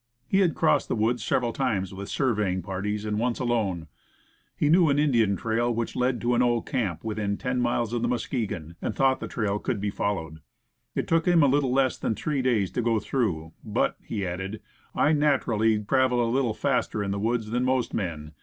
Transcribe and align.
He 0.27 0.39
had 0.39 0.55
crossed 0.55 0.87
the 0.87 0.95
woods 0.95 1.23
several 1.23 1.53
times 1.53 1.93
with 1.93 2.09
surveying 2.09 2.63
parties, 2.63 3.05
and 3.05 3.19
once 3.19 3.37
alone. 3.37 3.85
He 4.57 4.67
knew 4.67 4.89
an 4.89 4.97
Indian 4.97 5.35
trail 5.35 5.71
which 5.71 5.95
led 5.95 6.19
to 6.21 6.33
an 6.33 6.41
old 6.41 6.65
camp 6.65 7.03
within 7.03 7.37
ten 7.37 7.61
miles 7.61 7.93
of 7.93 8.01
the 8.01 8.07
Muskegon, 8.07 8.75
and 8.81 8.95
thought 8.95 9.19
the 9.19 9.27
trail 9.27 9.59
could 9.59 9.79
be 9.79 9.91
followed. 9.91 10.39
It 10.95 11.07
took 11.07 11.27
him 11.27 11.43
a 11.43 11.47
little 11.47 11.71
less 11.71 11.99
than 11.99 12.15
three 12.15 12.41
days 12.41 12.71
to 12.71 12.81
go 12.81 12.99
through; 12.99 13.53
''but," 13.63 13.93
he 14.03 14.25
added, 14.25 14.59
"I 14.95 15.13
nat'rally 15.13 15.77
travel 15.87 16.27
a 16.27 16.33
little 16.33 16.55
faster 16.55 17.03
in 17.03 17.11
the 17.11 17.19
woods 17.19 17.51
than' 17.51 17.63
most 17.63 17.93
men. 17.93 18.31